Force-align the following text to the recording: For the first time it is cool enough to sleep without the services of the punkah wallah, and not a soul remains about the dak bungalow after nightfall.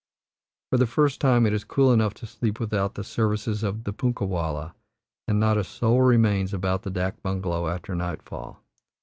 For 0.71 0.77
the 0.79 0.87
first 0.87 1.21
time 1.21 1.45
it 1.45 1.53
is 1.53 1.63
cool 1.63 1.93
enough 1.93 2.15
to 2.15 2.25
sleep 2.25 2.59
without 2.59 2.95
the 2.95 3.03
services 3.03 3.61
of 3.61 3.83
the 3.83 3.93
punkah 3.93 4.25
wallah, 4.27 4.73
and 5.27 5.39
not 5.39 5.59
a 5.59 5.63
soul 5.63 6.01
remains 6.01 6.55
about 6.55 6.81
the 6.81 6.89
dak 6.89 7.21
bungalow 7.21 7.67
after 7.67 7.93
nightfall. 7.93 8.63